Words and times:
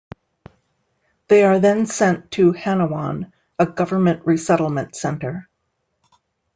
They 1.27 1.43
are 1.43 1.59
then 1.59 1.85
sent 1.85 2.31
to 2.31 2.53
Hanawon, 2.53 3.31
a 3.59 3.67
government 3.67 4.25
resettlement 4.25 4.95
center. 4.95 5.47